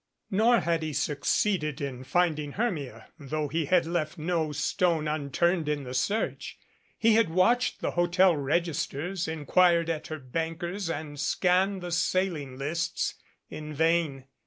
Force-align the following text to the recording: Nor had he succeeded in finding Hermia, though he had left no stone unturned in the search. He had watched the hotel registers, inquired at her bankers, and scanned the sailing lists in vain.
Nor 0.31 0.61
had 0.61 0.81
he 0.81 0.93
succeeded 0.93 1.79
in 1.79 2.03
finding 2.03 2.53
Hermia, 2.53 3.09
though 3.19 3.49
he 3.49 3.65
had 3.65 3.85
left 3.85 4.17
no 4.17 4.51
stone 4.51 5.07
unturned 5.07 5.69
in 5.69 5.83
the 5.83 5.93
search. 5.93 6.57
He 6.97 7.13
had 7.13 7.29
watched 7.29 7.81
the 7.81 7.91
hotel 7.91 8.35
registers, 8.35 9.27
inquired 9.27 9.91
at 9.91 10.07
her 10.07 10.17
bankers, 10.17 10.89
and 10.89 11.19
scanned 11.19 11.83
the 11.83 11.91
sailing 11.91 12.57
lists 12.57 13.13
in 13.51 13.75
vain. 13.75 14.25